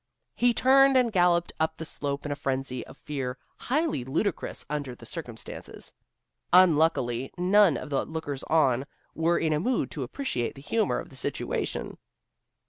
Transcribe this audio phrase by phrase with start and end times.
[0.33, 4.95] He turned and galloped up the slope in a frenzy of fear highly ludicrous under
[4.95, 5.93] the circumstances.
[6.51, 11.09] Unluckily none of the lookers on were in a mood to appreciate the humor of
[11.09, 11.99] the situation.